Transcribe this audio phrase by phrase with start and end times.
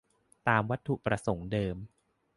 [0.47, 1.75] "ตามวัตถุประสงค์เดิม"